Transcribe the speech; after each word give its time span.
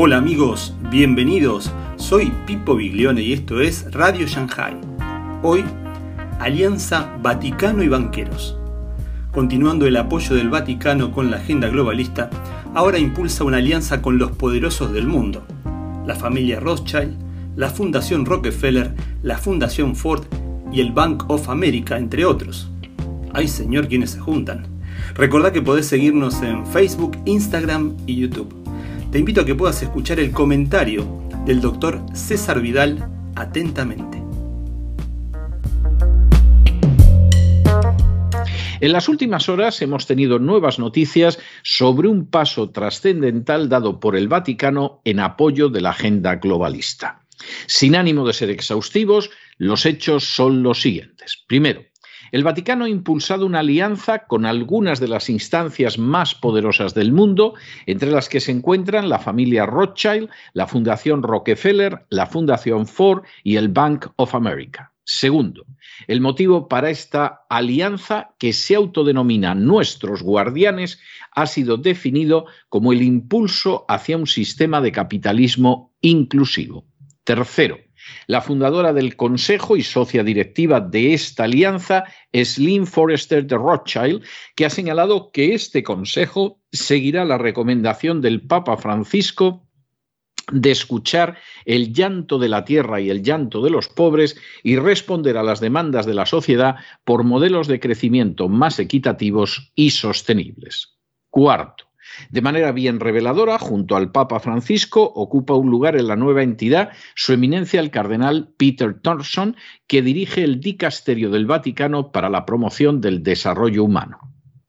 Hola 0.00 0.18
amigos, 0.18 0.76
bienvenidos. 0.92 1.72
Soy 1.96 2.32
Pipo 2.46 2.76
Biglione 2.76 3.20
y 3.20 3.32
esto 3.32 3.60
es 3.60 3.90
Radio 3.90 4.28
Shanghai. 4.28 4.76
Hoy, 5.42 5.64
Alianza 6.38 7.16
Vaticano 7.20 7.82
y 7.82 7.88
Banqueros. 7.88 8.56
Continuando 9.32 9.88
el 9.88 9.96
apoyo 9.96 10.36
del 10.36 10.50
Vaticano 10.50 11.10
con 11.10 11.32
la 11.32 11.38
agenda 11.38 11.66
globalista, 11.66 12.30
ahora 12.74 13.00
impulsa 13.00 13.42
una 13.42 13.56
alianza 13.56 14.00
con 14.00 14.18
los 14.18 14.30
poderosos 14.30 14.92
del 14.92 15.08
mundo. 15.08 15.44
La 16.06 16.14
familia 16.14 16.60
Rothschild, 16.60 17.16
la 17.56 17.68
Fundación 17.68 18.24
Rockefeller, 18.24 18.94
la 19.24 19.36
Fundación 19.36 19.96
Ford 19.96 20.26
y 20.70 20.80
el 20.80 20.92
Bank 20.92 21.24
of 21.26 21.48
America, 21.48 21.98
entre 21.98 22.24
otros. 22.24 22.70
Ay 23.32 23.48
señor, 23.48 23.88
quienes 23.88 24.10
se 24.10 24.20
juntan. 24.20 24.64
Recordá 25.16 25.52
que 25.52 25.60
podés 25.60 25.86
seguirnos 25.86 26.40
en 26.42 26.64
Facebook, 26.68 27.18
Instagram 27.24 27.96
y 28.06 28.14
YouTube 28.14 28.57
te 29.10 29.18
invito 29.18 29.40
a 29.40 29.46
que 29.46 29.54
puedas 29.54 29.82
escuchar 29.82 30.20
el 30.20 30.32
comentario 30.32 31.22
del 31.46 31.60
doctor 31.60 32.04
César 32.12 32.60
Vidal 32.60 33.08
atentamente. 33.36 34.18
En 38.80 38.92
las 38.92 39.08
últimas 39.08 39.48
horas 39.48 39.80
hemos 39.82 40.06
tenido 40.06 40.38
nuevas 40.38 40.78
noticias 40.78 41.38
sobre 41.62 42.08
un 42.08 42.26
paso 42.26 42.70
trascendental 42.70 43.68
dado 43.68 43.98
por 43.98 44.14
el 44.14 44.28
Vaticano 44.28 45.00
en 45.04 45.20
apoyo 45.20 45.68
de 45.68 45.80
la 45.80 45.90
agenda 45.90 46.36
globalista. 46.36 47.22
Sin 47.66 47.96
ánimo 47.96 48.26
de 48.26 48.34
ser 48.34 48.50
exhaustivos, 48.50 49.30
los 49.56 49.86
hechos 49.86 50.24
son 50.24 50.62
los 50.62 50.80
siguientes. 50.80 51.44
Primero, 51.48 51.82
el 52.32 52.44
Vaticano 52.44 52.84
ha 52.84 52.88
impulsado 52.88 53.46
una 53.46 53.60
alianza 53.60 54.26
con 54.26 54.46
algunas 54.46 55.00
de 55.00 55.08
las 55.08 55.30
instancias 55.30 55.98
más 55.98 56.34
poderosas 56.34 56.94
del 56.94 57.12
mundo, 57.12 57.54
entre 57.86 58.10
las 58.10 58.28
que 58.28 58.40
se 58.40 58.52
encuentran 58.52 59.08
la 59.08 59.18
familia 59.18 59.66
Rothschild, 59.66 60.28
la 60.52 60.66
Fundación 60.66 61.22
Rockefeller, 61.22 62.06
la 62.10 62.26
Fundación 62.26 62.86
Ford 62.86 63.22
y 63.42 63.56
el 63.56 63.68
Bank 63.68 64.06
of 64.16 64.34
America. 64.34 64.92
Segundo, 65.10 65.64
el 66.06 66.20
motivo 66.20 66.68
para 66.68 66.90
esta 66.90 67.46
alianza 67.48 68.34
que 68.38 68.52
se 68.52 68.74
autodenomina 68.74 69.54
Nuestros 69.54 70.22
Guardianes 70.22 71.00
ha 71.34 71.46
sido 71.46 71.78
definido 71.78 72.44
como 72.68 72.92
el 72.92 73.00
impulso 73.00 73.86
hacia 73.88 74.18
un 74.18 74.26
sistema 74.26 74.82
de 74.82 74.92
capitalismo 74.92 75.94
inclusivo. 76.02 76.84
Tercero, 77.24 77.78
la 78.26 78.40
fundadora 78.40 78.92
del 78.92 79.16
Consejo 79.16 79.76
y 79.76 79.82
socia 79.82 80.22
directiva 80.22 80.80
de 80.80 81.14
esta 81.14 81.44
alianza 81.44 82.04
es 82.32 82.58
Lynn 82.58 82.86
Forrester 82.86 83.46
de 83.46 83.56
Rothschild, 83.56 84.24
que 84.54 84.66
ha 84.66 84.70
señalado 84.70 85.30
que 85.32 85.54
este 85.54 85.82
Consejo 85.82 86.60
seguirá 86.72 87.24
la 87.24 87.38
recomendación 87.38 88.20
del 88.20 88.42
Papa 88.42 88.76
Francisco 88.76 89.68
de 90.52 90.70
escuchar 90.70 91.38
el 91.64 91.92
llanto 91.92 92.38
de 92.38 92.48
la 92.48 92.64
tierra 92.64 93.00
y 93.00 93.10
el 93.10 93.22
llanto 93.22 93.62
de 93.62 93.70
los 93.70 93.88
pobres 93.88 94.36
y 94.62 94.76
responder 94.76 95.36
a 95.36 95.42
las 95.42 95.60
demandas 95.60 96.06
de 96.06 96.14
la 96.14 96.26
sociedad 96.26 96.76
por 97.04 97.24
modelos 97.24 97.68
de 97.68 97.80
crecimiento 97.80 98.48
más 98.48 98.78
equitativos 98.78 99.72
y 99.74 99.90
sostenibles. 99.90 100.96
Cuarto, 101.30 101.87
de 102.30 102.42
manera 102.42 102.72
bien 102.72 103.00
reveladora, 103.00 103.58
junto 103.58 103.96
al 103.96 104.12
Papa 104.12 104.40
Francisco, 104.40 105.02
ocupa 105.02 105.54
un 105.54 105.70
lugar 105.70 105.96
en 105.96 106.08
la 106.08 106.16
nueva 106.16 106.42
entidad 106.42 106.90
su 107.14 107.32
eminencia 107.32 107.80
el 107.80 107.90
cardenal 107.90 108.52
Peter 108.56 108.94
Thorson, 109.00 109.56
que 109.86 110.02
dirige 110.02 110.44
el 110.44 110.60
dicasterio 110.60 111.30
del 111.30 111.46
Vaticano 111.46 112.12
para 112.12 112.28
la 112.28 112.46
promoción 112.46 113.00
del 113.00 113.22
desarrollo 113.22 113.84
humano. 113.84 114.18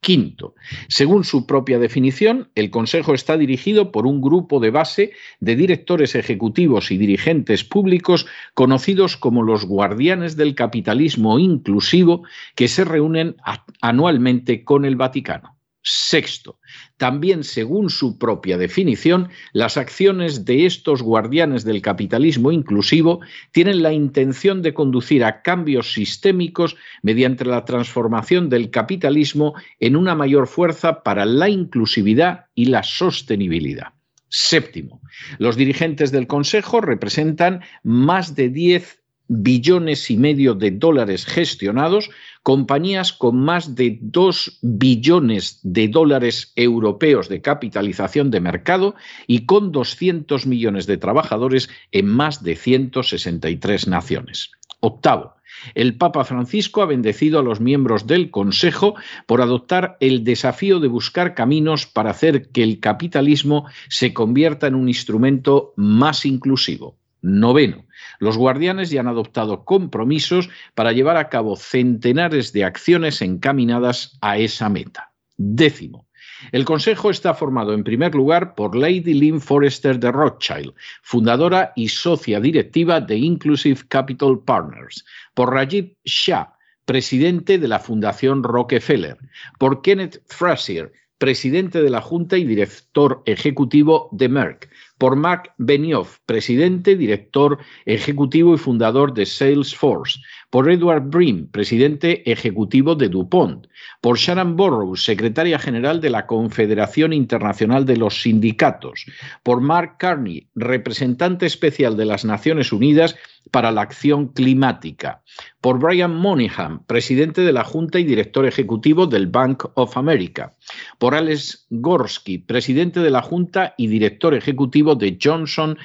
Quinto, 0.00 0.54
según 0.88 1.24
su 1.24 1.46
propia 1.46 1.78
definición, 1.78 2.48
el 2.54 2.70
Consejo 2.70 3.12
está 3.12 3.36
dirigido 3.36 3.92
por 3.92 4.06
un 4.06 4.22
grupo 4.22 4.58
de 4.58 4.70
base 4.70 5.12
de 5.40 5.56
directores 5.56 6.14
ejecutivos 6.14 6.90
y 6.90 6.96
dirigentes 6.96 7.64
públicos 7.64 8.26
conocidos 8.54 9.18
como 9.18 9.42
los 9.42 9.66
guardianes 9.66 10.36
del 10.36 10.54
capitalismo 10.54 11.38
inclusivo 11.38 12.22
que 12.54 12.68
se 12.68 12.84
reúnen 12.84 13.36
anualmente 13.82 14.64
con 14.64 14.86
el 14.86 14.96
Vaticano. 14.96 15.59
Sexto, 15.82 16.58
también 16.98 17.42
según 17.42 17.88
su 17.88 18.18
propia 18.18 18.58
definición, 18.58 19.30
las 19.52 19.78
acciones 19.78 20.44
de 20.44 20.66
estos 20.66 21.02
guardianes 21.02 21.64
del 21.64 21.80
capitalismo 21.80 22.52
inclusivo 22.52 23.20
tienen 23.50 23.82
la 23.82 23.92
intención 23.92 24.60
de 24.60 24.74
conducir 24.74 25.24
a 25.24 25.40
cambios 25.40 25.94
sistémicos 25.94 26.76
mediante 27.02 27.46
la 27.46 27.64
transformación 27.64 28.50
del 28.50 28.70
capitalismo 28.70 29.54
en 29.78 29.96
una 29.96 30.14
mayor 30.14 30.46
fuerza 30.48 31.02
para 31.02 31.24
la 31.24 31.48
inclusividad 31.48 32.46
y 32.54 32.66
la 32.66 32.82
sostenibilidad. 32.82 33.94
Séptimo, 34.28 35.00
los 35.38 35.56
dirigentes 35.56 36.12
del 36.12 36.26
Consejo 36.26 36.80
representan 36.80 37.62
más 37.82 38.36
de 38.36 38.48
10 38.48 39.00
billones 39.32 40.10
y 40.10 40.16
medio 40.16 40.56
de 40.56 40.72
dólares 40.72 41.24
gestionados, 41.24 42.10
compañías 42.42 43.12
con 43.12 43.38
más 43.38 43.76
de 43.76 43.96
2 44.02 44.58
billones 44.60 45.60
de 45.62 45.86
dólares 45.86 46.52
europeos 46.56 47.28
de 47.28 47.40
capitalización 47.40 48.32
de 48.32 48.40
mercado 48.40 48.96
y 49.28 49.46
con 49.46 49.70
200 49.70 50.46
millones 50.46 50.86
de 50.86 50.96
trabajadores 50.96 51.70
en 51.92 52.06
más 52.06 52.42
de 52.42 52.56
163 52.56 53.86
naciones. 53.86 54.50
Octavo, 54.80 55.36
el 55.76 55.96
Papa 55.96 56.24
Francisco 56.24 56.82
ha 56.82 56.86
bendecido 56.86 57.38
a 57.38 57.44
los 57.44 57.60
miembros 57.60 58.08
del 58.08 58.32
Consejo 58.32 58.96
por 59.26 59.42
adoptar 59.42 59.96
el 60.00 60.24
desafío 60.24 60.80
de 60.80 60.88
buscar 60.88 61.34
caminos 61.34 61.86
para 61.86 62.10
hacer 62.10 62.48
que 62.50 62.64
el 62.64 62.80
capitalismo 62.80 63.66
se 63.88 64.12
convierta 64.12 64.66
en 64.66 64.74
un 64.74 64.88
instrumento 64.88 65.72
más 65.76 66.26
inclusivo. 66.26 66.96
Noveno, 67.22 67.84
los 68.18 68.36
guardianes 68.36 68.90
ya 68.90 69.00
han 69.00 69.08
adoptado 69.08 69.64
compromisos 69.64 70.48
para 70.74 70.92
llevar 70.92 71.16
a 71.16 71.28
cabo 71.28 71.56
centenares 71.56 72.52
de 72.52 72.64
acciones 72.64 73.22
encaminadas 73.22 74.18
a 74.20 74.38
esa 74.38 74.68
meta. 74.68 75.12
Décimo, 75.36 76.06
el 76.52 76.64
Consejo 76.64 77.10
está 77.10 77.34
formado 77.34 77.74
en 77.74 77.84
primer 77.84 78.14
lugar 78.14 78.54
por 78.54 78.74
Lady 78.74 79.14
Lynn 79.14 79.40
Forrester 79.40 79.98
de 79.98 80.10
Rothschild, 80.10 80.74
fundadora 81.02 81.72
y 81.76 81.88
socia 81.88 82.40
directiva 82.40 83.00
de 83.00 83.16
Inclusive 83.16 83.80
Capital 83.88 84.40
Partners, 84.44 85.04
por 85.34 85.52
Rajiv 85.52 85.94
Shah, 86.04 86.54
presidente 86.84 87.58
de 87.58 87.68
la 87.68 87.78
Fundación 87.78 88.42
Rockefeller, 88.42 89.18
por 89.58 89.82
Kenneth 89.82 90.22
Frazier, 90.26 90.92
presidente 91.18 91.82
de 91.82 91.90
la 91.90 92.00
Junta 92.00 92.38
y 92.38 92.44
director 92.44 93.22
ejecutivo 93.26 94.08
de 94.10 94.28
Merck, 94.28 94.70
por 95.00 95.16
Mark 95.16 95.54
Benioff, 95.56 96.18
presidente, 96.26 96.94
director 96.94 97.56
ejecutivo 97.86 98.54
y 98.54 98.58
fundador 98.58 99.14
de 99.14 99.24
Salesforce, 99.24 100.20
por 100.50 100.70
Edward 100.70 101.04
Brim, 101.04 101.46
presidente 101.50 102.30
ejecutivo 102.30 102.94
de 102.94 103.08
DuPont, 103.08 103.66
por 104.02 104.18
Sharon 104.18 104.56
Burrows, 104.56 105.02
secretaria 105.02 105.58
general 105.58 106.02
de 106.02 106.10
la 106.10 106.26
Confederación 106.26 107.14
Internacional 107.14 107.86
de 107.86 107.96
los 107.96 108.20
Sindicatos, 108.20 109.06
por 109.42 109.62
Mark 109.62 109.96
Carney, 109.98 110.48
representante 110.54 111.46
especial 111.46 111.96
de 111.96 112.04
las 112.04 112.26
Naciones 112.26 112.70
Unidas 112.70 113.16
para 113.50 113.70
la 113.72 113.82
Acción 113.82 114.28
Climática, 114.28 115.22
por 115.60 115.78
Brian 115.78 116.16
Monahan, 116.16 116.84
presidente 116.84 117.42
de 117.42 117.52
la 117.52 117.64
Junta 117.64 117.98
y 117.98 118.04
director 118.04 118.46
ejecutivo 118.46 119.06
del 119.06 119.26
Bank 119.26 119.64
of 119.74 119.96
America, 119.96 120.54
por 120.98 121.14
Alex 121.14 121.66
Gorsky, 121.70 122.38
presidente 122.38 123.00
de 123.00 123.10
la 123.10 123.22
Junta 123.22 123.74
y 123.76 123.88
director 123.88 124.34
ejecutivo 124.34 124.94
de 124.94 125.18
Johnson 125.22 125.78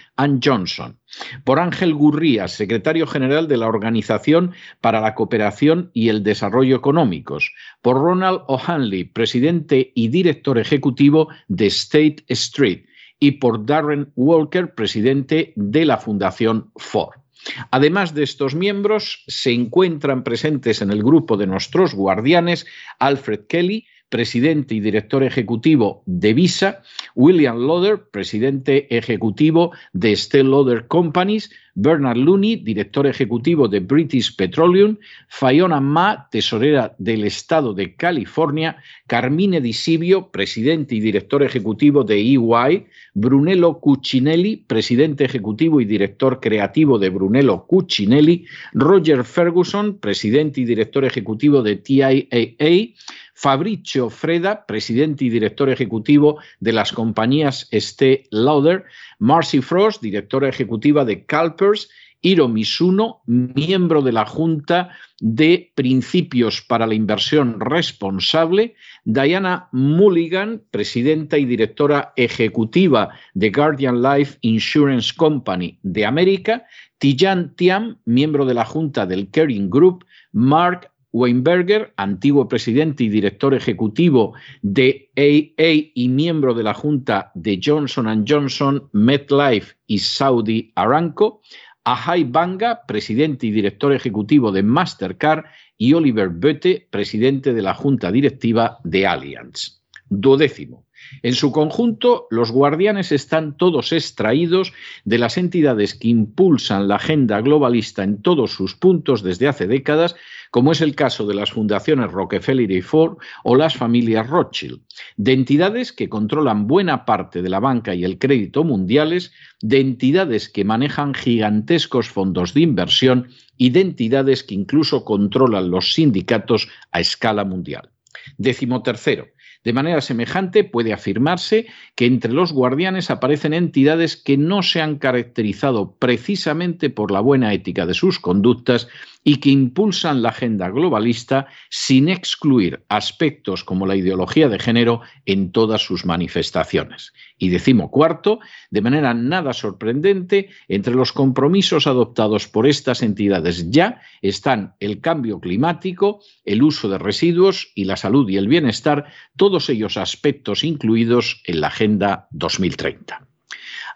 Johnson, 0.44 0.98
por 1.44 1.60
Ángel 1.60 1.94
Gurría, 1.94 2.48
secretario 2.48 3.08
general 3.08 3.48
de 3.48 3.58
la 3.58 3.68
Organización 3.68 4.54
para 4.82 5.02
la 5.02 5.16
Cooperación 5.16 5.92
y 5.94 6.10
el 6.10 6.24
Desarrollo 6.24 6.76
Económicos, 6.76 7.54
por 7.82 7.98
Ronald 7.98 8.42
O'Hanley, 8.48 9.06
presidente 9.06 9.92
y 9.96 10.10
director 10.10 10.58
ejecutivo 10.58 11.30
de 11.48 11.68
State 11.68 12.24
Street, 12.28 12.86
y 13.20 13.32
por 13.32 13.66
Darren 13.66 14.12
Walker, 14.16 14.74
presidente 14.74 15.54
de 15.56 15.86
la 15.86 15.98
Fundación 15.98 16.72
Ford. 16.76 17.25
Además 17.72 18.14
de 18.14 18.24
estos 18.24 18.56
miembros, 18.56 19.24
se 19.28 19.52
encuentran 19.52 20.24
presentes 20.24 20.82
en 20.82 20.92
el 20.92 21.04
grupo 21.04 21.38
de 21.38 21.48
nuestros 21.48 21.94
guardianes 21.94 22.66
Alfred 23.00 23.42
Kelly, 23.48 23.88
presidente 24.10 24.76
y 24.76 24.80
director 24.80 25.24
ejecutivo 25.24 26.04
de 26.06 26.34
Visa, 26.34 26.82
William 27.16 27.58
Loder, 27.58 28.10
presidente 28.12 28.96
ejecutivo 28.96 29.72
de 29.94 30.12
Estée 30.14 30.44
Lauder 30.44 30.88
Companies, 30.88 31.50
Bernard 31.76 32.18
Looney, 32.18 32.56
director 32.56 33.06
ejecutivo 33.06 33.68
de 33.68 33.82
British 33.82 34.34
Petroleum, 34.36 34.98
Fiona 35.28 35.82
Ma, 35.82 36.30
tesorera 36.32 36.96
del 36.98 37.26
Estado 37.26 37.74
de 37.74 37.96
California, 37.96 38.78
Carmine 39.08 39.60
Di 39.60 39.74
Sibio, 39.74 40.32
presidente 40.32 40.96
y 40.96 41.02
director 41.02 41.44
ejecutivo 41.44 42.06
de 42.06 42.16
EY, 42.16 42.86
Brunello 43.14 43.80
Cuccinelli, 43.82 44.56
presidente 44.56 45.26
ejecutivo 45.26 45.82
y 45.82 45.86
director 45.86 46.40
creativo 46.40 46.98
de 46.98 47.10
Brunello 47.10 47.66
Cuccinelli, 47.68 48.46
Roger 48.74 49.26
Ferguson, 49.26 49.98
presidente 49.98 50.62
y 50.62 50.66
director 50.66 51.04
ejecutivo 51.04 51.62
de 51.62 51.76
TIAA, 51.76 52.94
Fabrizio 53.36 54.10
Freda, 54.10 54.66
presidente 54.66 55.26
y 55.26 55.30
director 55.30 55.70
ejecutivo 55.70 56.40
de 56.62 56.72
las 56.72 56.94
compañías 56.94 57.68
Estée 57.70 58.28
Lauder, 58.32 58.86
Marcy 59.20 59.62
Frost, 59.62 60.02
directora 60.02 60.48
ejecutiva 60.48 61.04
de 61.04 61.26
CalPERS, 61.26 61.90
Hiro 62.22 62.48
Misuno, 62.48 63.22
miembro 63.28 64.02
de 64.02 64.14
la 64.14 64.26
Junta 64.26 64.90
de 65.20 65.72
Principios 65.76 66.62
para 66.62 66.88
la 66.88 66.96
Inversión 66.96 67.60
Responsable, 67.60 68.76
Diana 69.04 69.68
Mulligan, 69.74 70.64
presidenta 70.72 71.38
y 71.38 71.46
directora 71.46 72.14
ejecutiva 72.16 73.10
de 73.34 73.52
Guardian 73.52 74.02
Life 74.02 74.38
Insurance 74.42 75.14
Company 75.16 75.78
de 75.84 76.06
América, 76.06 76.66
Tijan 76.98 77.54
Tiam, 77.56 77.98
miembro 78.06 78.46
de 78.46 78.54
la 78.56 78.66
Junta 78.66 79.06
del 79.06 79.30
Caring 79.30 79.70
Group, 79.70 80.06
Mark 80.32 80.90
Weinberger, 81.16 81.94
antiguo 81.96 82.50
presidente 82.50 83.06
y 83.06 83.10
director 83.10 83.54
ejecutivo 83.54 84.34
de 84.62 85.10
AA 85.16 85.92
y 85.94 86.10
miembro 86.10 86.54
de 86.54 86.64
la 86.64 86.74
Junta 86.74 87.32
de 87.36 87.58
Johnson 87.64 88.26
Johnson, 88.28 88.90
MetLife 88.92 89.76
y 89.88 90.00
Saudi 90.00 90.74
Aramco, 90.76 91.40
Ahai 91.86 92.26
Banga, 92.26 92.82
presidente 92.86 93.48
y 93.48 93.52
director 93.52 93.94
ejecutivo 93.94 94.52
de 94.52 94.64
Mastercard, 94.64 95.46
y 95.78 95.94
Oliver 95.94 96.28
Böte, 96.28 96.86
presidente 96.90 97.54
de 97.54 97.62
la 97.62 97.74
junta 97.74 98.12
directiva 98.12 98.80
de 98.84 99.08
Allianz. 99.08 99.82
Duodécimo. 100.10 100.85
En 101.24 101.34
su 101.34 101.52
conjunto, 101.52 102.28
los 102.30 102.52
guardianes 102.52 103.12
están 103.12 103.58
todos 103.58 103.92
extraídos 103.92 104.74
de 105.04 105.18
las 105.18 105.38
entidades 105.38 105.96
que 105.96 106.08
impulsan 106.08 106.88
la 106.88 106.96
agenda 106.96 107.42
globalista 107.42 108.04
en 108.04 108.22
todos 108.22 108.52
sus 108.52 108.76
puntos 108.76 109.24
desde 109.24 109.48
hace 109.48 109.68
décadas 109.68 110.16
como 110.56 110.72
es 110.72 110.80
el 110.80 110.96
caso 110.96 111.28
de 111.28 111.36
las 111.36 111.52
fundaciones 111.52 112.14
Rockefeller 112.14 112.72
y 112.72 112.82
Ford 112.82 113.18
o 113.44 113.58
las 113.58 113.76
familias 113.76 114.30
Rothschild, 114.30 114.80
de 115.18 115.34
entidades 115.34 115.92
que 115.92 116.08
controlan 116.08 116.66
buena 116.66 117.04
parte 117.04 117.42
de 117.42 117.50
la 117.50 117.60
banca 117.60 117.94
y 117.94 118.06
el 118.06 118.18
crédito 118.18 118.64
mundiales, 118.64 119.34
de 119.60 119.82
entidades 119.82 120.48
que 120.48 120.64
manejan 120.64 121.14
gigantescos 121.14 122.08
fondos 122.08 122.54
de 122.54 122.62
inversión 122.62 123.28
y 123.58 123.72
de 123.72 123.82
entidades 123.82 124.46
que 124.46 124.56
incluso 124.56 125.04
controlan 125.04 125.70
los 125.70 125.92
sindicatos 125.92 126.70
a 126.94 127.02
escala 127.02 127.44
mundial. 127.44 127.90
Décimo 128.38 128.82
tercero, 128.82 129.28
de 129.66 129.74
manera 129.74 130.00
semejante, 130.00 130.64
puede 130.64 130.94
afirmarse 130.94 131.66
que 131.96 132.06
entre 132.06 132.32
los 132.32 132.54
guardianes 132.54 133.10
aparecen 133.10 133.54
entidades 133.54 134.16
que 134.16 134.38
no 134.38 134.62
se 134.62 134.80
han 134.80 135.00
caracterizado 135.00 135.96
precisamente 135.98 136.92
por 136.92 137.12
la 137.12 137.20
buena 137.20 137.52
ética 137.52 137.88
de 137.88 137.96
sus 137.96 138.20
conductas 138.20 138.88
y 139.24 139.38
que 139.38 139.50
impulsan 139.50 140.22
la 140.22 140.30
agenda 140.30 140.70
globalista 140.70 141.48
sin 141.72 142.10
excluir 142.10 142.86
aspectos 142.90 143.64
como 143.64 143.88
la 143.88 143.96
ideología 143.96 144.50
de 144.50 144.60
género 144.60 145.02
en 145.26 145.52
todas 145.52 145.82
sus 145.82 146.06
manifestaciones. 146.06 147.12
Y 147.38 147.50
decimo 147.50 147.92
cuarto, 147.92 148.40
de 148.72 148.82
manera 148.82 149.14
nada 149.14 149.52
sorprendente, 149.52 150.50
entre 150.70 150.94
los 150.94 151.12
compromisos 151.12 151.86
adoptados 151.86 152.48
por 152.48 152.66
estas 152.66 153.02
entidades 153.02 153.70
ya 153.70 154.02
están 154.22 154.76
el 154.80 155.02
cambio 155.02 155.40
climático, 155.40 156.22
el 156.46 156.64
uso 156.64 156.88
de 156.88 156.98
residuos 156.98 157.72
y 157.76 157.86
la 157.86 157.98
salud 157.98 158.30
y 158.30 158.38
el 158.38 158.48
bienestar, 158.48 159.06
todos 159.36 159.70
ellos 159.70 159.98
aspectos 159.98 160.64
incluidos 160.64 161.42
en 161.46 161.60
la 161.60 161.68
Agenda 161.68 162.28
2030. 162.32 163.28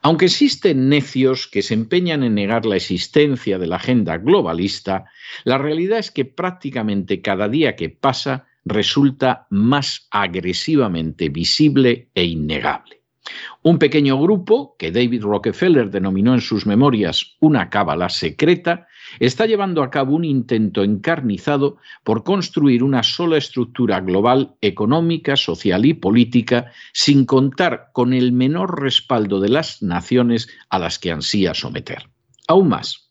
Aunque 0.02 0.26
existen 0.26 0.88
necios 0.90 1.48
que 1.48 1.62
se 1.62 1.74
empeñan 1.74 2.24
en 2.24 2.36
negar 2.36 2.66
la 2.66 2.78
existencia 2.78 3.58
de 3.58 3.68
la 3.68 3.76
agenda 3.78 4.18
globalista, 4.18 5.06
la 5.44 5.58
realidad 5.58 6.00
es 6.00 6.12
que 6.12 6.26
prácticamente 6.26 7.22
cada 7.22 7.50
día 7.50 7.76
que 7.76 7.90
pasa 7.90 8.48
resulta 8.64 9.48
más 9.50 10.08
agresivamente 10.12 11.30
visible 11.30 12.10
e 12.14 12.24
innegable. 12.24 12.99
Un 13.62 13.80
pequeño 13.80 14.20
grupo, 14.20 14.76
que 14.78 14.92
David 14.92 15.24
Rockefeller 15.24 15.90
denominó 15.90 16.34
en 16.34 16.42
sus 16.42 16.66
memorias 16.66 17.36
una 17.40 17.70
cábala 17.70 18.10
secreta, 18.10 18.88
está 19.20 19.46
llevando 19.46 19.84
a 19.84 19.90
cabo 19.90 20.16
un 20.16 20.24
intento 20.24 20.84
encarnizado 20.84 21.78
por 22.04 22.24
construir 22.24 22.84
una 22.84 23.04
sola 23.04 23.38
estructura 23.38 24.00
global 24.00 24.56
económica, 24.62 25.36
social 25.36 25.86
y 25.86 25.94
política, 25.94 26.72
sin 26.94 27.26
contar 27.26 27.90
con 27.94 28.14
el 28.14 28.32
menor 28.32 28.82
respaldo 28.82 29.40
de 29.40 29.50
las 29.50 29.82
naciones 29.82 30.50
a 30.70 30.80
las 30.80 31.00
que 31.00 31.12
ansía 31.12 31.54
someter. 31.54 32.10
Aún 32.48 32.70
más, 32.70 33.10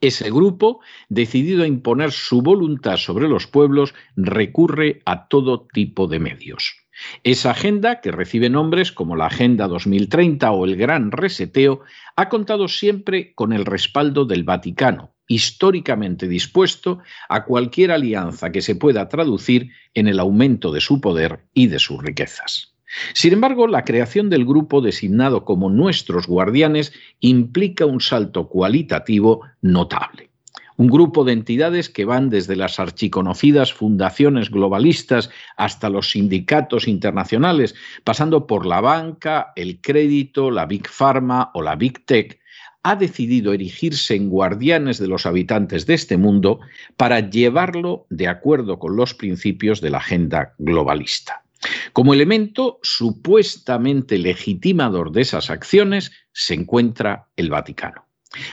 ese 0.00 0.30
grupo, 0.30 0.80
decidido 1.08 1.64
a 1.64 1.66
imponer 1.66 2.12
su 2.12 2.40
voluntad 2.40 2.96
sobre 2.96 3.28
los 3.28 3.46
pueblos, 3.48 3.94
recurre 4.16 5.02
a 5.04 5.26
todo 5.26 5.66
tipo 5.72 6.06
de 6.06 6.20
medios. 6.20 6.77
Esa 7.24 7.50
agenda, 7.50 8.00
que 8.00 8.12
recibe 8.12 8.50
nombres 8.50 8.92
como 8.92 9.16
la 9.16 9.26
Agenda 9.26 9.68
2030 9.68 10.50
o 10.50 10.64
el 10.64 10.76
Gran 10.76 11.12
Reseteo, 11.12 11.82
ha 12.16 12.28
contado 12.28 12.68
siempre 12.68 13.32
con 13.34 13.52
el 13.52 13.64
respaldo 13.64 14.24
del 14.24 14.44
Vaticano, 14.44 15.14
históricamente 15.26 16.26
dispuesto 16.26 17.00
a 17.28 17.44
cualquier 17.44 17.92
alianza 17.92 18.50
que 18.50 18.62
se 18.62 18.74
pueda 18.74 19.08
traducir 19.08 19.70
en 19.94 20.08
el 20.08 20.18
aumento 20.18 20.72
de 20.72 20.80
su 20.80 21.00
poder 21.00 21.46
y 21.54 21.68
de 21.68 21.78
sus 21.78 22.02
riquezas. 22.02 22.74
Sin 23.12 23.34
embargo, 23.34 23.66
la 23.66 23.84
creación 23.84 24.30
del 24.30 24.46
grupo 24.46 24.80
designado 24.80 25.44
como 25.44 25.68
nuestros 25.68 26.26
guardianes 26.26 26.92
implica 27.20 27.84
un 27.84 28.00
salto 28.00 28.48
cualitativo 28.48 29.42
notable 29.60 30.27
un 30.78 30.86
grupo 30.86 31.24
de 31.24 31.32
entidades 31.32 31.90
que 31.90 32.04
van 32.04 32.30
desde 32.30 32.54
las 32.54 32.78
archiconocidas 32.78 33.72
fundaciones 33.72 34.48
globalistas 34.48 35.28
hasta 35.56 35.90
los 35.90 36.12
sindicatos 36.12 36.86
internacionales, 36.86 37.74
pasando 38.04 38.46
por 38.46 38.64
la 38.64 38.80
banca, 38.80 39.52
el 39.56 39.80
crédito, 39.80 40.52
la 40.52 40.66
Big 40.66 40.88
Pharma 40.88 41.50
o 41.52 41.62
la 41.62 41.74
Big 41.74 42.06
Tech, 42.06 42.40
ha 42.84 42.94
decidido 42.94 43.52
erigirse 43.52 44.14
en 44.14 44.30
guardianes 44.30 44.98
de 44.98 45.08
los 45.08 45.26
habitantes 45.26 45.84
de 45.84 45.94
este 45.94 46.16
mundo 46.16 46.60
para 46.96 47.28
llevarlo 47.28 48.06
de 48.08 48.28
acuerdo 48.28 48.78
con 48.78 48.96
los 48.96 49.14
principios 49.14 49.80
de 49.80 49.90
la 49.90 49.98
agenda 49.98 50.54
globalista. 50.58 51.42
Como 51.92 52.14
elemento 52.14 52.78
supuestamente 52.84 54.16
legitimador 54.16 55.10
de 55.10 55.22
esas 55.22 55.50
acciones 55.50 56.12
se 56.32 56.54
encuentra 56.54 57.26
el 57.34 57.50
Vaticano. 57.50 58.07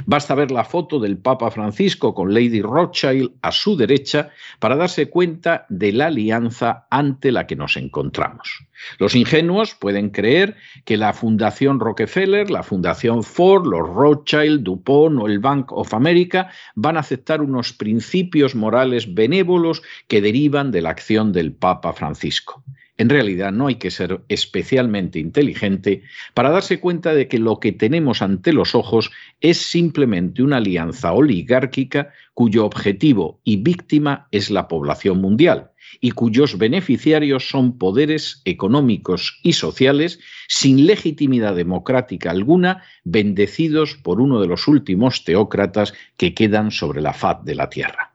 Basta 0.06 0.36
ver 0.36 0.52
la 0.52 0.64
foto 0.64 1.00
del 1.00 1.18
Papa 1.18 1.52
Francisco 1.52 2.14
con 2.14 2.34
Lady 2.34 2.62
Rothschild 2.62 3.34
a 3.42 3.52
su 3.52 3.76
derecha 3.76 4.30
para 4.60 4.78
darse 4.78 5.10
cuenta 5.10 5.66
de 5.68 5.92
la 5.92 6.08
alianza 6.08 6.88
ante 6.90 7.32
la 7.32 7.46
que 7.46 7.58
nos 7.58 7.76
encontramos. 7.76 8.66
Los 9.00 9.16
ingenuos 9.16 9.76
pueden 9.76 10.12
creer 10.12 10.56
que 10.86 10.96
la 10.96 11.12
Fundación 11.14 11.80
Rockefeller, 11.80 12.50
la 12.50 12.64
Fundación 12.64 13.24
Ford, 13.24 13.68
los 13.68 13.88
Rothschild, 13.88 14.64
DuPont 14.64 15.20
o 15.20 15.28
el 15.28 15.40
Bank 15.40 15.72
of 15.74 15.94
America 15.94 16.50
van 16.76 16.96
a 16.96 17.02
aceptar 17.02 17.42
unos 17.42 17.74
principios 17.74 18.56
morales 18.56 19.14
benévolos 19.14 19.82
que 20.08 20.22
derivan 20.22 20.72
de 20.72 20.82
la 20.82 20.92
acción 20.92 21.34
del 21.34 21.54
Papa 21.54 21.92
Francisco. 21.92 22.64
En 22.98 23.10
realidad 23.10 23.52
no 23.52 23.68
hay 23.68 23.76
que 23.76 23.92
ser 23.92 24.22
especialmente 24.30 25.20
inteligente 25.20 26.04
para 26.34 26.50
darse 26.50 26.80
cuenta 26.80 27.14
de 27.14 27.28
que 27.28 27.40
lo 27.40 27.60
que 27.60 27.74
tenemos 27.74 28.22
ante 28.22 28.54
los 28.54 28.74
ojos 28.74 29.12
es 29.42 29.58
simplemente 29.58 30.42
una 30.42 30.58
alianza 30.58 31.12
oligárquica 31.12 32.14
cuyo 32.34 32.66
objetivo 32.66 33.42
y 33.44 33.58
víctima 33.58 34.28
es 34.32 34.50
la 34.50 34.70
población 34.70 35.20
mundial 35.20 35.72
y 36.00 36.12
cuyos 36.12 36.58
beneficiarios 36.58 37.50
son 37.50 37.78
poderes 37.78 38.42
económicos 38.46 39.40
y 39.44 39.54
sociales 39.54 40.20
sin 40.48 40.86
legitimidad 40.86 41.56
democrática 41.56 42.32
alguna, 42.32 42.84
bendecidos 43.04 43.96
por 43.96 44.22
uno 44.22 44.40
de 44.40 44.48
los 44.48 44.68
últimos 44.68 45.24
teócratas 45.26 45.94
que 46.18 46.34
quedan 46.34 46.72
sobre 46.72 47.02
la 47.02 47.14
faz 47.14 47.44
de 47.44 47.56
la 47.56 47.70
tierra. 47.70 48.15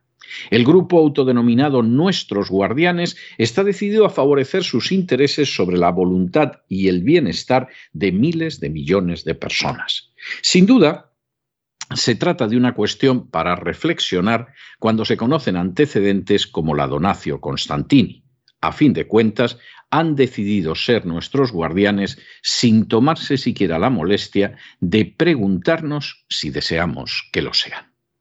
El 0.51 0.65
grupo 0.65 0.99
autodenominado 0.99 1.83
Nuestros 1.83 2.51
Guardianes 2.51 3.17
está 3.39 3.65
decidido 3.65 4.05
a 4.05 4.11
favorecer 4.11 4.65
sus 4.65 4.93
intereses 4.93 5.55
sobre 5.55 5.79
la 5.79 5.91
voluntad 5.91 6.63
y 6.69 6.89
el 6.89 7.03
bienestar 7.03 7.69
de 7.93 8.13
miles 8.13 8.61
de 8.61 8.71
millones 8.71 9.25
de 9.25 9.35
personas. 9.35 10.13
Sin 10.43 10.67
duda, 10.67 11.13
se 11.95 12.15
trata 12.15 12.47
de 12.47 12.57
una 12.57 12.75
cuestión 12.75 13.29
para 13.29 13.57
reflexionar 13.57 14.55
cuando 14.79 15.05
se 15.05 15.17
conocen 15.17 15.57
antecedentes 15.57 16.47
como 16.47 16.75
la 16.75 16.87
Donacio 16.87 17.41
Constantini. 17.41 18.25
A 18.61 18.73
fin 18.73 18.93
de 18.93 19.07
cuentas, 19.07 19.59
han 19.91 20.15
decidido 20.15 20.75
ser 20.75 21.05
nuestros 21.05 21.51
guardianes 21.51 22.19
sin 22.43 22.87
tomarse 22.87 23.37
siquiera 23.39 23.79
la 23.79 23.91
molestia 23.91 24.57
de 24.79 25.05
preguntarnos 25.05 26.25
si 26.29 26.51
deseamos 26.51 27.29
que 27.33 27.43
lo 27.43 27.53
sean. 27.53 27.90